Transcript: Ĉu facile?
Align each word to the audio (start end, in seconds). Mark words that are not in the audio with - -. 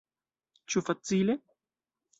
Ĉu 0.75 0.85
facile? 0.89 1.39